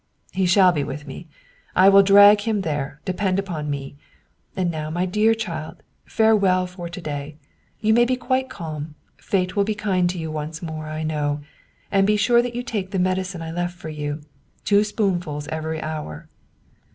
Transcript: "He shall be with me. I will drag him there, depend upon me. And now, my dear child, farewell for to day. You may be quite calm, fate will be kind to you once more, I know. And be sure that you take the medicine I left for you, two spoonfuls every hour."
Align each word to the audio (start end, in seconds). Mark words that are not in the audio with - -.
"He 0.31 0.47
shall 0.47 0.71
be 0.71 0.83
with 0.83 1.05
me. 1.05 1.27
I 1.75 1.87
will 1.87 2.01
drag 2.01 2.41
him 2.41 2.61
there, 2.61 2.99
depend 3.05 3.37
upon 3.37 3.69
me. 3.69 3.97
And 4.55 4.71
now, 4.71 4.89
my 4.89 5.05
dear 5.05 5.35
child, 5.35 5.83
farewell 6.05 6.65
for 6.65 6.89
to 6.89 6.99
day. 6.99 7.35
You 7.81 7.93
may 7.93 8.05
be 8.05 8.15
quite 8.15 8.49
calm, 8.49 8.95
fate 9.17 9.55
will 9.55 9.63
be 9.63 9.75
kind 9.75 10.09
to 10.09 10.17
you 10.17 10.31
once 10.31 10.59
more, 10.63 10.87
I 10.87 11.03
know. 11.03 11.41
And 11.91 12.07
be 12.07 12.17
sure 12.17 12.41
that 12.41 12.55
you 12.55 12.63
take 12.63 12.89
the 12.89 12.97
medicine 12.97 13.43
I 13.43 13.51
left 13.51 13.77
for 13.77 13.89
you, 13.89 14.21
two 14.65 14.83
spoonfuls 14.83 15.47
every 15.49 15.79
hour." 15.79 16.27